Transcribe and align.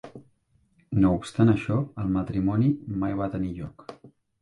No 1.03 1.11
obstant 1.17 1.53
això, 1.53 1.79
el 2.05 2.11
matrimoni 2.17 2.73
mai 3.07 3.19
va 3.25 3.33
tenir 3.39 3.57
lloc. 3.63 3.91